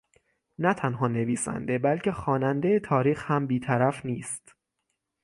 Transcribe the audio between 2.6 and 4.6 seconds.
تاریخ هم بی طرف نیست